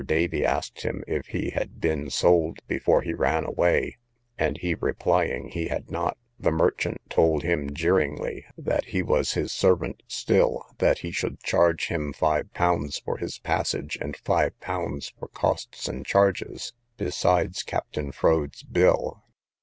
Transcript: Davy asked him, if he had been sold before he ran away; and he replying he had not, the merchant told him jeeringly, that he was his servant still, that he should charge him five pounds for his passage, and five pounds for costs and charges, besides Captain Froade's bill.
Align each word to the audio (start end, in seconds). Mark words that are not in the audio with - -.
Davy 0.03 0.43
asked 0.43 0.81
him, 0.81 1.03
if 1.07 1.27
he 1.27 1.51
had 1.51 1.79
been 1.79 2.09
sold 2.09 2.57
before 2.67 3.03
he 3.03 3.13
ran 3.13 3.45
away; 3.45 3.97
and 4.35 4.57
he 4.57 4.73
replying 4.73 5.49
he 5.49 5.67
had 5.67 5.91
not, 5.91 6.17
the 6.39 6.49
merchant 6.51 6.99
told 7.07 7.43
him 7.43 7.71
jeeringly, 7.71 8.45
that 8.57 8.85
he 8.85 9.03
was 9.03 9.33
his 9.33 9.51
servant 9.51 10.01
still, 10.07 10.65
that 10.79 10.97
he 11.05 11.11
should 11.11 11.39
charge 11.43 11.89
him 11.89 12.13
five 12.13 12.51
pounds 12.51 12.97
for 12.97 13.17
his 13.17 13.37
passage, 13.37 13.95
and 14.01 14.17
five 14.17 14.59
pounds 14.59 15.13
for 15.19 15.27
costs 15.27 15.87
and 15.87 16.03
charges, 16.03 16.73
besides 16.97 17.61
Captain 17.61 18.11
Froade's 18.11 18.63
bill. 18.63 19.21